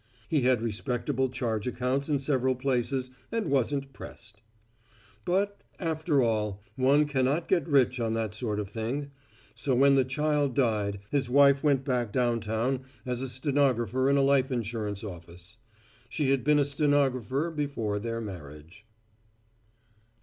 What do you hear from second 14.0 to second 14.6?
in a life